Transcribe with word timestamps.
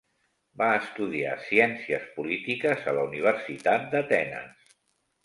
Va 0.59 0.69
estudiar 0.77 1.33
ciències 1.49 2.07
polítiques 2.15 2.81
a 2.93 2.97
la 3.01 3.05
Universitat 3.11 3.87
d'Atenes. 3.93 4.73